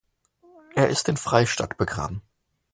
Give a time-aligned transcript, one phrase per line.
[0.73, 2.23] Er ist in Freistatt begraben.